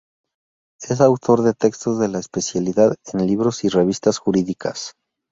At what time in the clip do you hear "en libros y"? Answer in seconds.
3.13-3.69